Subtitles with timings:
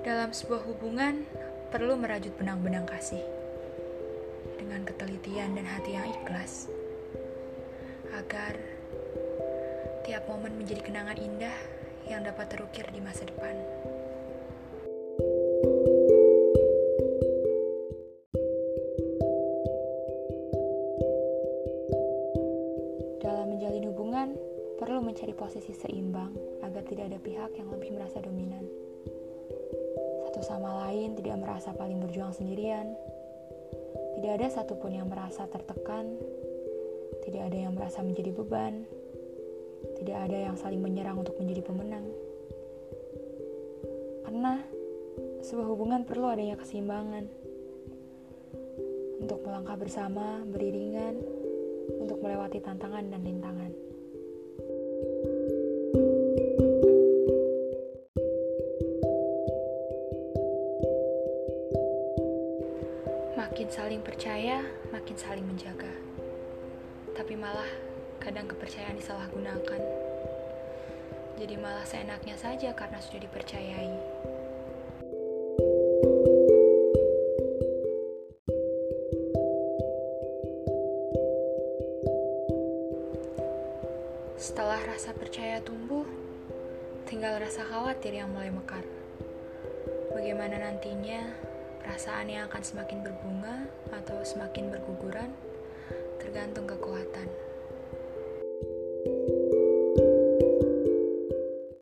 [0.00, 1.28] Dalam sebuah hubungan,
[1.68, 3.20] perlu merajut benang-benang kasih
[4.56, 6.72] dengan ketelitian dan hati yang ikhlas,
[8.16, 8.56] agar
[10.08, 11.52] tiap momen menjadi kenangan indah
[12.08, 13.52] yang dapat terukir di masa depan.
[23.20, 24.28] Dalam menjalin hubungan,
[24.80, 26.32] perlu mencari posisi seimbang
[26.64, 28.89] agar tidak ada pihak yang lebih merasa dominan.
[30.40, 32.96] Satu sama lain tidak merasa paling berjuang sendirian.
[34.16, 36.16] Tidak ada satupun yang merasa tertekan.
[37.20, 38.88] Tidak ada yang merasa menjadi beban.
[40.00, 42.08] Tidak ada yang saling menyerang untuk menjadi pemenang.
[44.24, 44.64] Karena
[45.44, 47.28] sebuah hubungan perlu adanya keseimbangan.
[49.20, 51.20] Untuk melangkah bersama, beriringan,
[52.00, 53.89] untuk melewati tantangan dan rintangan.
[63.40, 64.60] Makin saling percaya,
[64.92, 65.88] makin saling menjaga.
[67.16, 67.64] Tapi malah
[68.20, 69.80] kadang kepercayaan disalahgunakan.
[71.40, 73.96] Jadi malah seenaknya saja karena sudah dipercayai.
[84.36, 86.04] Setelah rasa percaya tumbuh,
[87.08, 88.84] tinggal rasa khawatir yang mulai mekar.
[90.12, 91.49] Bagaimana nantinya
[91.80, 95.32] perasaan yang akan semakin berbunga atau semakin berguguran,
[96.20, 97.49] tergantung kekuatan.